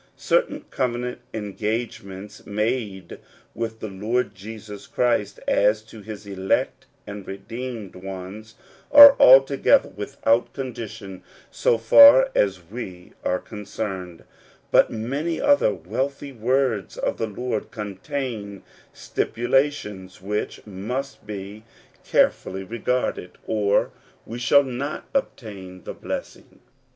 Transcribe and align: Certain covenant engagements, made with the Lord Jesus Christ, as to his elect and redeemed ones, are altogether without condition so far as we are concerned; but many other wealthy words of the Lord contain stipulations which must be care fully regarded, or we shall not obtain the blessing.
Certain 0.17 0.61
covenant 0.71 1.19
engagements, 1.31 2.43
made 2.47 3.19
with 3.53 3.81
the 3.81 3.87
Lord 3.87 4.33
Jesus 4.33 4.87
Christ, 4.87 5.39
as 5.47 5.83
to 5.83 6.01
his 6.01 6.25
elect 6.25 6.87
and 7.05 7.27
redeemed 7.27 7.95
ones, 7.95 8.55
are 8.91 9.15
altogether 9.19 9.89
without 9.89 10.53
condition 10.53 11.21
so 11.51 11.77
far 11.77 12.31
as 12.33 12.63
we 12.65 13.13
are 13.23 13.37
concerned; 13.37 14.23
but 14.71 14.89
many 14.89 15.39
other 15.39 15.71
wealthy 15.71 16.31
words 16.31 16.97
of 16.97 17.19
the 17.19 17.27
Lord 17.27 17.69
contain 17.69 18.63
stipulations 18.91 20.19
which 20.19 20.65
must 20.65 21.27
be 21.27 21.63
care 22.03 22.31
fully 22.31 22.63
regarded, 22.63 23.37
or 23.45 23.91
we 24.25 24.39
shall 24.39 24.63
not 24.63 25.05
obtain 25.13 25.83
the 25.83 25.93
blessing. 25.93 26.59